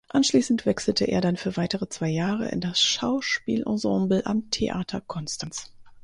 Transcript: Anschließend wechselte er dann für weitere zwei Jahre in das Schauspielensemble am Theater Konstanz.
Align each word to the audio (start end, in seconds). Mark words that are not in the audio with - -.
Anschließend 0.09 0.65
wechselte 0.65 1.05
er 1.05 1.21
dann 1.21 1.37
für 1.37 1.57
weitere 1.57 1.87
zwei 1.87 2.07
Jahre 2.09 2.49
in 2.49 2.59
das 2.59 2.81
Schauspielensemble 2.81 4.25
am 4.25 4.49
Theater 4.49 4.99
Konstanz. 4.99 5.71